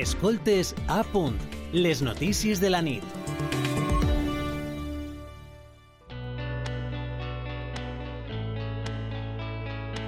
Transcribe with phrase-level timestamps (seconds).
[0.00, 1.36] Escoltes a punt,
[1.74, 3.04] les notícies de la nit.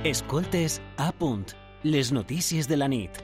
[0.09, 1.45] Escoltes a punt,
[1.85, 3.21] les notícies de la nit.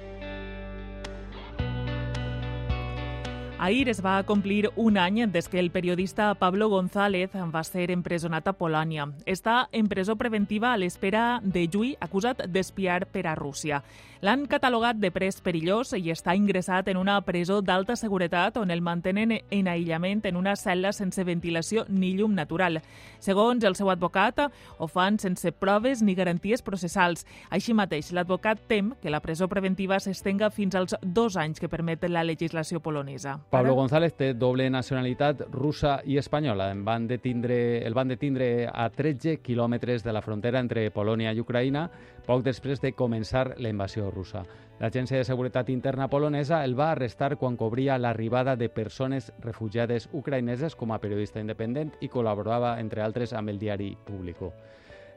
[3.69, 8.49] Ahir es va complir un any des que el periodista Pablo González va ser empresonat
[8.49, 9.11] a Polònia.
[9.29, 13.83] Està en presó preventiva a l'espera de Jui, acusat d'espiar per a Rússia.
[14.21, 18.81] L'han catalogat de pres perillós i està ingressat en una presó d'alta seguretat on el
[18.83, 22.81] mantenen en aïllament en una cel·la sense ventilació ni llum natural.
[23.21, 27.27] Segons el seu advocat, ho fan sense proves ni garanties processals.
[27.51, 32.09] Així mateix, l'advocat tem que la presó preventiva s'estenga fins als dos anys que permet
[32.11, 33.39] la legislació polonesa.
[33.59, 36.69] Pablo González té doble nacionalitat russa i espanyola.
[36.71, 41.41] En van detindre, el van detindre a 13 quilòmetres de la frontera entre Polònia i
[41.43, 41.89] Ucraïna
[42.23, 44.45] poc després de començar la invasió russa.
[44.79, 50.77] L'Agència de Seguretat Interna polonesa el va arrestar quan cobria l'arribada de persones refugiades ucraïneses
[50.79, 54.53] com a periodista independent i col·laborava, entre altres, amb el diari Público.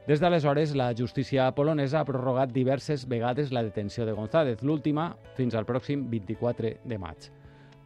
[0.08, 5.54] Des d'aleshores, la justícia polonesa ha prorrogat diverses vegades la detenció de González, l'última fins
[5.54, 7.30] al pròxim 24 de maig.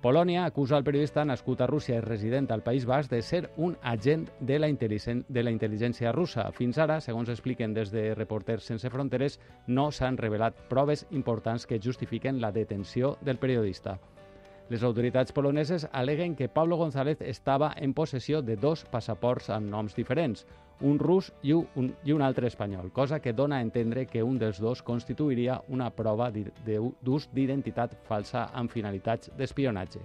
[0.06, 3.72] Polònia acusa el periodista nascut a Rússia i resident al País Basc de ser un
[3.82, 6.44] agent de la, de la intel·ligència russa.
[6.54, 11.80] Fins ara, segons expliquen des de Reporters Sense Fronteres, no s'han revelat proves importants que
[11.82, 13.98] justifiquen la detenció del periodista.
[14.68, 19.94] Les autoritats poloneses aleguen que Pablo González estava en possessió de dos passaports amb noms
[19.94, 20.42] diferents,
[20.80, 24.40] un rus i un, i un altre espanyol, cosa que dona a entendre que un
[24.42, 30.02] dels dos constituiria una prova d'ús d'identitat falsa amb finalitats d'espionatge.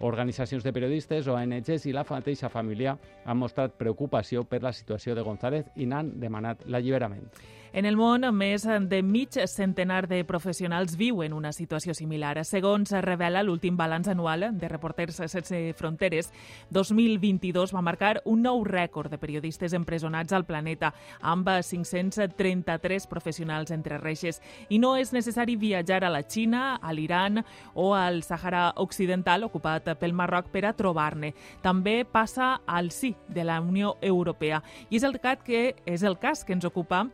[0.00, 5.26] Organitzacions de periodistes, ONGs i la mateixa família han mostrat preocupació per la situació de
[5.26, 7.26] González i n'han demanat l'alliberament.
[7.72, 12.38] En el món, més de mig centenar de professionals viuen una situació similar.
[12.48, 16.30] Segons revela l'últim balanç anual de Reporters Sense Fronteres,
[16.72, 23.98] 2022 va marcar un nou rècord de periodistes empresonats al planeta, amb 533 professionals entre
[24.00, 24.40] reixes.
[24.70, 27.42] I no és necessari viatjar a la Xina, a l'Iran
[27.74, 31.32] o al Sàhara Occidental, ocupat pel Marroc, per a trobar-ne.
[31.62, 34.62] També passa al sí de la Unió Europea.
[34.90, 37.06] I és el cas que, és el cas que ens ocupa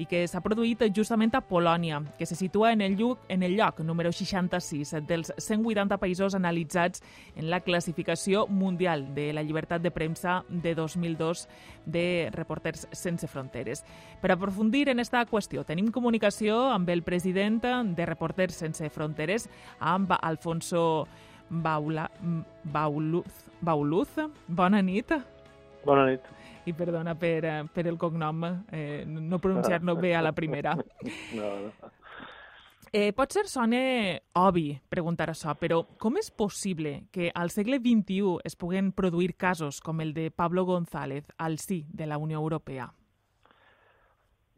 [0.00, 3.56] i que s'ha produït justament a Polònia, que se situa en el, lloc, en el
[3.58, 7.04] lloc número 66 dels 180 països analitzats
[7.36, 11.46] en la classificació mundial de la llibertat de premsa de 2002
[11.84, 13.84] de Reporters Sense Fronteres.
[14.22, 20.14] Per aprofundir en aquesta qüestió, tenim comunicació amb el president de Reporters Sense Fronteres, amb
[20.16, 21.08] Alfonso
[21.50, 22.10] Baula,
[22.64, 23.44] Bauluz.
[23.60, 24.16] Bauluz.
[24.48, 25.12] Bona nit.
[25.84, 30.32] Bona nit i perdona per, eh, per el cognom, eh, no pronunciar-lo bé a la
[30.32, 30.76] primera.
[31.34, 31.90] No, no.
[32.92, 33.78] Eh, pot ser sona
[34.34, 39.78] obvi preguntar això, però com és possible que al segle XXI es puguen produir casos
[39.80, 42.92] com el de Pablo González al sí de la Unió Europea?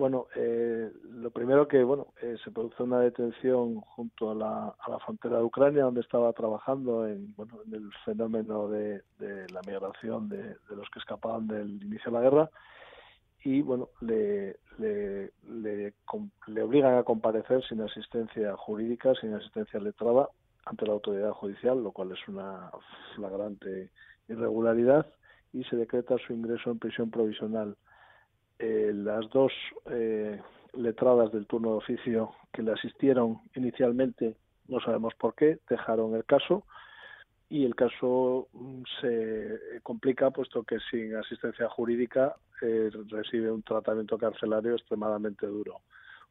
[0.02, 4.90] Bueno, eh, lo primero que bueno eh, se produce una detención junto a la, a
[4.90, 10.28] la frontera de Ucrania donde estaba trabajando en, bueno, en el fenómeno de, la migración
[10.28, 12.50] de, de, los que escapaban del inicio de la guerra.
[13.44, 15.94] Y bueno le, le, le,
[16.48, 20.30] le obligan a comparecer sin asistencia jurídica, sin asistencia letrada
[20.64, 22.72] ante la autoridad judicial, lo cual es una
[23.14, 23.92] flagrante
[24.28, 25.06] irregularidad
[25.52, 27.76] y se decreta su ingreso en prisión provisional
[28.62, 29.52] eh, las dos
[29.90, 30.40] eh,
[30.72, 34.36] letradas del turno de oficio que le asistieron inicialmente,
[34.68, 36.64] no sabemos por qué, dejaron el caso
[37.48, 44.16] y el caso mm, se complica puesto que sin asistencia jurídica eh, recibe un tratamiento
[44.16, 45.80] carcelario extremadamente duro.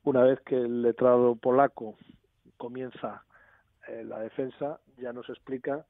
[0.06, 1.98] Una vez que el letrado polaco
[2.56, 3.26] comienza
[3.90, 5.86] eh, la defensa, ya nos explica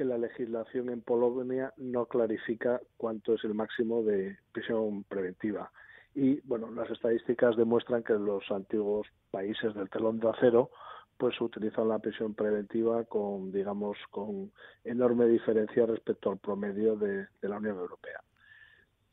[0.00, 5.70] que la legislación en Polonia no clarifica cuánto es el máximo de prisión preventiva.
[6.14, 10.70] Y bueno, las estadísticas demuestran que los antiguos países del telón de acero
[11.18, 14.50] pues utilizan la prisión preventiva con, digamos, con
[14.84, 18.22] enorme diferencia respecto al promedio de, la Unión Europea.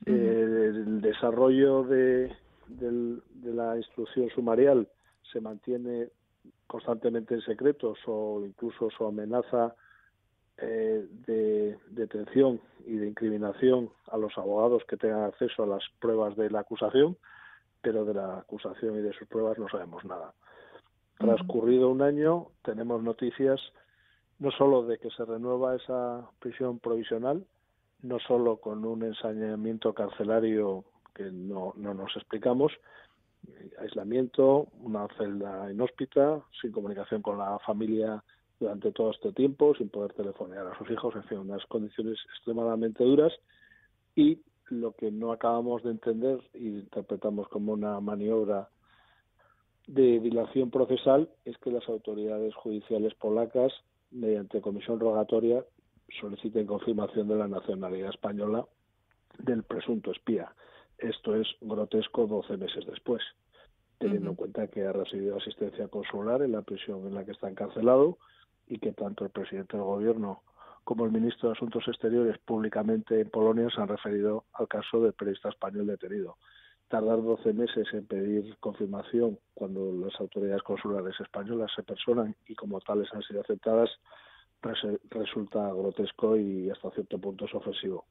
[0.06, 2.33] el desarrollo de,
[2.69, 4.88] de la instrucción sumarial
[5.33, 6.07] se mantiene
[6.65, 9.75] constantemente en secretos o incluso su amenaza
[10.59, 16.36] eh, de detención y de incriminación a los abogados que tengan acceso a las pruebas
[16.36, 17.18] de la acusación,
[17.81, 20.33] pero de la acusación y de sus pruebas no sabemos nada.
[21.18, 23.59] Transcurrido un año, tenemos noticias
[24.39, 27.45] no solo de que se renueva esa prisión provisional,
[28.01, 32.71] no solo con un ensañamiento carcelario que no, no nos explicamos,
[33.80, 38.24] aislamiento, una celda inhóspita, sin comunicación con la familia
[38.59, 43.04] durante todo este tiempo sin poder telefonear a sus hijos, en fin, unas condiciones extremadamente
[43.04, 43.33] duras
[44.15, 44.39] y
[44.69, 48.69] lo que no acabamos de entender y interpretamos como una maniobra
[49.88, 53.71] de dilación procesal es que las autoridades judiciales polacas,
[54.12, 55.63] mediante comisión rogatoria,
[56.19, 58.65] soliciten confirmación de la nacionalidad española
[59.38, 60.54] del presunto espía.
[60.98, 63.21] Esto es grotesco 12 meses después,
[64.00, 67.50] teniendo en cuenta que ha recibido asistencia consular en la prisión en la que está
[67.50, 68.18] encarcelado
[68.67, 70.41] y que tanto el presidente del gobierno
[70.83, 75.13] como el ministro de Asuntos Exteriores públicamente en Polonia se han referido al caso del
[75.13, 76.37] periodista español detenido.
[76.87, 82.79] Tardar 12 meses en pedir confirmación cuando las autoridades consulares españolas se personan y como
[82.79, 83.89] tales han sido aceptadas
[85.09, 88.05] resulta grotesco y hasta cierto punto es ofensivo.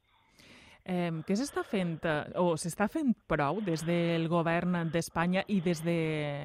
[0.86, 1.96] Eh, què s'està fent,
[2.38, 5.96] o s'està fent prou des del govern d'Espanya i des de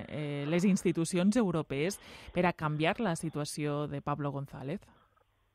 [0.01, 1.99] eh, les institucions europees
[2.33, 4.81] per a canviar la situació de Pablo González?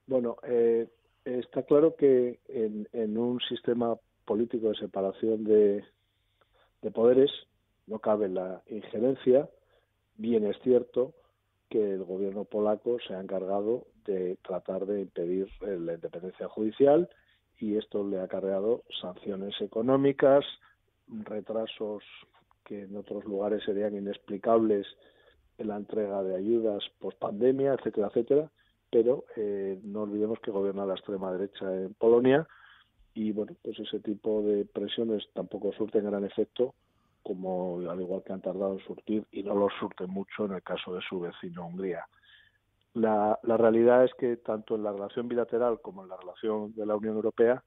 [0.06, 0.86] Bueno, eh,
[1.24, 5.84] está claro que en, en, un sistema político de separación de,
[6.82, 7.32] de poderes
[7.88, 9.48] no cabe la injerencia.
[10.16, 11.12] Bien es cierto
[11.70, 17.08] que el gobierno polaco se ha encargado de tratar de impedir la independencia judicial
[17.58, 20.44] y esto le ha acarreado sanciones económicas,
[21.08, 22.02] retrasos
[22.64, 24.86] que en otros lugares serían inexplicables
[25.58, 28.50] en la entrega de ayudas post pandemia, etcétera, etcétera.
[28.90, 32.46] Pero eh, no olvidemos que gobierna la extrema derecha en Polonia
[33.14, 36.74] y bueno, pues ese tipo de presiones tampoco surten gran efecto,
[37.22, 40.62] como al igual que han tardado en surtir y no lo surten mucho en el
[40.62, 42.06] caso de su vecino Hungría.
[42.96, 46.86] La, la realidad es que tanto en la relación bilateral como en la relación de
[46.86, 47.62] la Unión Europea,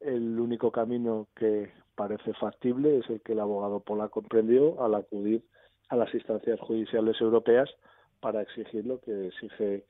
[0.00, 5.44] el único camino que parece factible es el que el abogado polaco emprendió al acudir
[5.88, 7.70] a las instancias judiciales europeas
[8.18, 9.84] para exigir lo que exige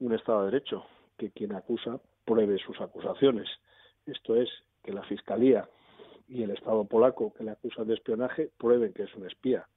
[0.00, 0.84] un Estado de Derecho,
[1.16, 3.46] que quien acusa pruebe sus acusaciones.
[4.04, 4.48] Esto es,
[4.82, 5.68] que la Fiscalía
[6.26, 9.68] y el Estado polaco que le acusan de espionaje prueben que es un espía.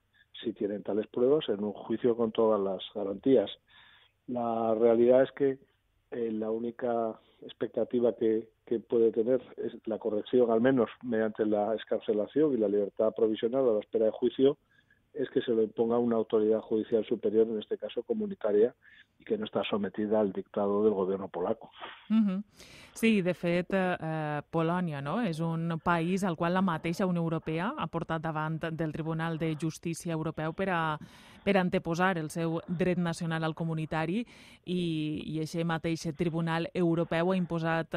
[0.42, 3.52] Si tienen tales pruebas, en un juicio con todas las garantías
[4.28, 5.58] la realidad es que
[6.12, 8.48] eh, la única expectativa que,
[8.90, 13.74] puede tener es la corrección, al menos mediante la escarcelación y la libertad provisional a
[13.74, 14.58] la espera de juicio,
[15.14, 18.76] es que se lo imponga una autoridad judicial superior, en este caso comunitaria,
[19.18, 21.72] i que no està sometida al dictado del govern polaco.
[22.10, 22.44] Mm.
[22.98, 25.20] Sí, de fet, eh, Polònia no?
[25.22, 28.26] és un país al qual la mateixa Unió Europea ha portat
[28.72, 30.70] del Tribunal de Justícia Europeu per
[31.48, 34.82] per anteposar el seu dret nacional al comunitari i,
[35.32, 37.96] i aquest mateix Tribunal Europeu ha imposat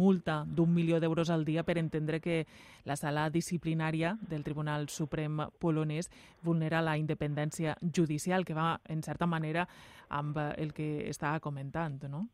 [0.00, 2.46] multa d'un milió d'euros al dia per entendre que
[2.88, 6.08] la sala disciplinària del Tribunal Suprem polonès
[6.40, 9.66] vulnera la independència judicial, que va, en certa manera,
[10.08, 12.28] amb el que estaba comentando, ¿no?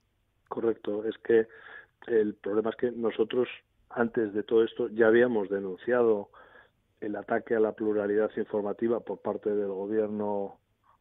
[0.46, 1.48] Correcto, es que
[2.06, 3.48] el problema es que nosotros
[3.90, 6.30] antes de todo esto ya habíamos denunciado
[7.06, 10.58] el ataque a la pluralidad informativa por parte del gobierno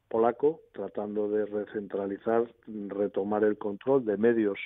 [0.08, 2.48] polaco, tratando de recentralizar,
[2.88, 4.60] retomar el control de medios,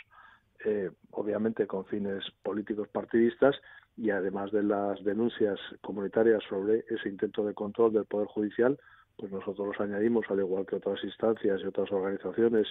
[0.66, 3.56] eh, obviamente con fines políticos partidistas,
[3.96, 8.78] y además de las denuncias comunitarias sobre ese intento de control del Poder Judicial,
[9.18, 12.68] pues nosotros añadimos, al igual que otras instancias y otras organizaciones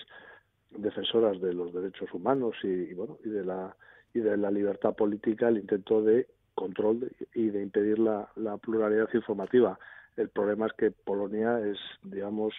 [0.70, 3.74] defensoras de los derechos humanos y, bueno y de la
[4.14, 6.26] y de la libertad política, el intento de
[6.58, 8.28] control y de impedir la,
[8.60, 9.78] pluralidad informativa.
[10.16, 12.52] El problema es que Polonia es, digamos,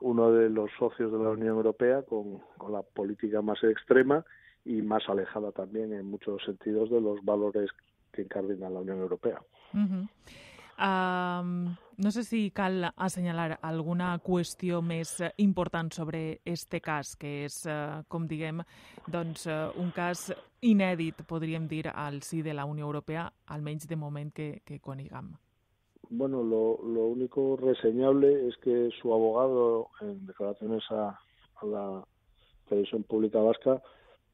[0.00, 2.40] uno de los socios de la Unión Europea con,
[2.70, 4.24] la política más extrema
[4.64, 7.70] y más alejada también en muchos sentidos de los valores
[8.12, 9.40] que encardinan la Unión Europea.
[10.78, 17.62] Um, no sé si cal assenyalar alguna qüestió més important sobre este cas, que és,
[17.64, 18.60] uh, com diguem,
[19.08, 20.26] doncs, uh, un cas
[20.60, 25.32] inèdit, podríem dir, al si de la Unió Europea, almenys de moment que, que coniguem.
[26.10, 31.18] Bueno, lo, lo único reseñable es que su abogado, en declaraciones a,
[31.56, 32.04] a la
[32.68, 33.80] televisión pública vasca,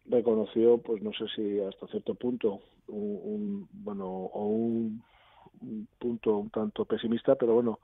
[0.07, 5.05] reconoció, pues no sé si hasta cierto punto, un, un bueno, o un
[5.63, 7.81] un punto un tanto pesimista, pero bueno,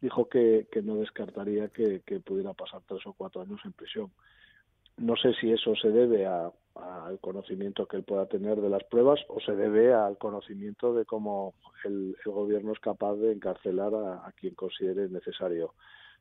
[0.00, 4.10] dijo que, que no descartaría que, pudiera pasar tres o cuatro años en prisión.
[4.96, 9.20] No sé si eso se debe al conocimiento que él pueda tener de las pruebas
[9.28, 11.54] o se debe al conocimiento de cómo
[11.84, 15.74] el, el gobierno es capaz de encarcelar a, a, quien considere necesario.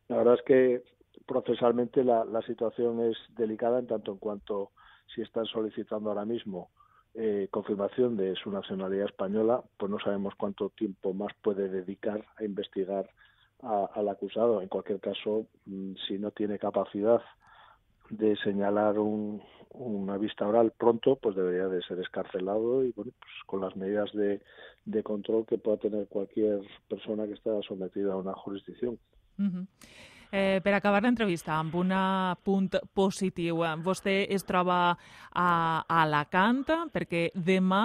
[0.07, 0.83] La verdad es que
[1.27, 4.71] procesalmente la, la situación es delicada en tanto en cuanto
[5.13, 6.69] si están solicitando ahora mismo
[7.15, 12.43] eh, confirmación de su nacionalidad española, pues no sabemos cuánto tiempo más puede dedicar a
[12.43, 13.09] investigar
[13.61, 14.61] a, al acusado.
[14.61, 17.21] En cualquier caso, mm, si no tiene capacidad
[18.09, 19.41] de señalar un,
[19.73, 24.11] una vista oral pronto, pues debería de ser escarcelado y bueno, pues con las medidas
[24.13, 24.41] de,
[25.03, 28.99] control que pueda tener cualquier persona que esté sometida a una jurisdicción.
[30.33, 31.91] Eh, per acabar l'entrevista amb un
[32.41, 34.95] punt positiu, vostè es troba a,
[35.37, 37.83] a Alacant perquè demà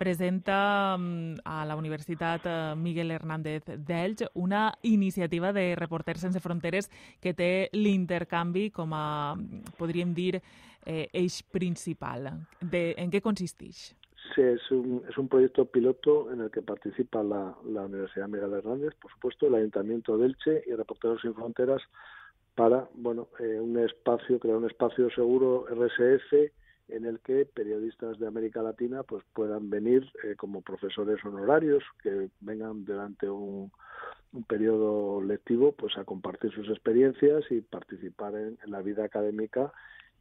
[0.00, 6.88] presenta mm, a la Universitat eh, Miguel Hernández d'Elx una iniciativa de Reporters Sense Fronteres
[7.20, 9.36] que té l'intercanvi com a,
[9.76, 10.40] podríem dir,
[10.86, 12.32] eh, eix principal.
[12.64, 13.90] De, en què consisteix?
[14.36, 18.94] Es un, es un proyecto piloto en el que participa la, la Universidad Miguel Hernández,
[19.00, 21.82] por supuesto, el Ayuntamiento de Elche y Reporteros Sin Fronteras
[22.54, 26.52] para, bueno, eh, un espacio, crear un espacio seguro RSF
[26.88, 32.28] en el que periodistas de América Latina pues puedan venir eh, como profesores honorarios que
[32.40, 33.70] vengan durante un,
[34.46, 39.72] periodo lectivo pues a compartir sus experiencias y participar en la vida académica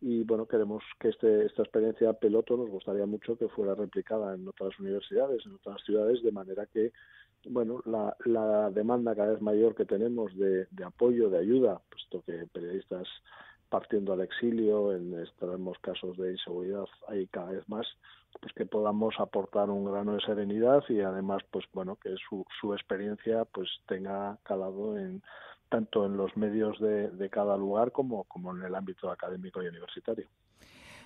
[0.01, 4.47] y bueno queremos que este, esta experiencia piloto nos gustaría mucho que fuera replicada en
[4.47, 6.91] otras universidades en otras ciudades de manera que
[7.45, 12.21] bueno la, la demanda cada vez mayor que tenemos de, de apoyo de ayuda puesto
[12.21, 13.07] que periodistas
[13.69, 17.87] partiendo al exilio, en tenemos casos de inseguridad hay cada vez más,
[18.41, 22.73] pues que podamos aportar un grano de serenidad y además, pues bueno, que su, su
[22.73, 25.21] experiencia pues tenga calado en
[25.69, 29.67] tanto en los medios de, de cada lugar como, como en el ámbito académico y
[29.67, 30.27] universitario.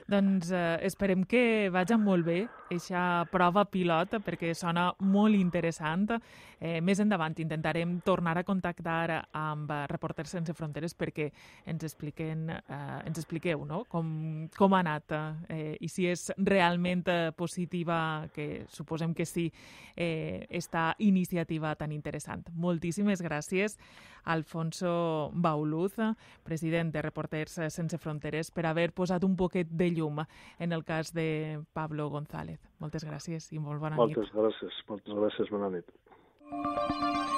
[0.07, 2.41] Doncs eh, esperem que vagi molt bé
[2.74, 6.10] aquesta prova pilot perquè sona molt interessant.
[6.63, 11.29] Eh, més endavant intentarem tornar a contactar amb Reporters Sense Fronteres perquè
[11.65, 13.83] ens, expliquen, eh, ens expliqueu no?
[13.89, 15.15] com, com ha anat
[15.50, 17.03] eh, i si és realment
[17.36, 19.50] positiva, que suposem que sí,
[19.95, 22.48] eh, esta iniciativa tan interessant.
[22.55, 23.77] Moltíssimes gràcies,
[24.24, 25.98] Alfonso Bauluz,
[26.43, 30.24] president de Reporters Sense Fronteres, per haver posat un poquet de llum
[30.60, 32.60] en el cas de Pablo González.
[32.80, 34.34] Moltes gràcies i molt bona moltes nit.
[34.34, 37.33] Moltes gràcies, moltes gràcies, bona nit.